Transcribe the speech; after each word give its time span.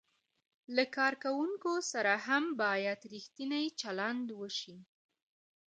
له 0.75 0.83
کارکوونکو 0.97 1.71
سره 1.91 2.13
هم 2.27 2.43
باید 2.61 2.99
ریښتینی 3.13 3.65
چلند 3.81 4.27
وشي. 4.39 4.77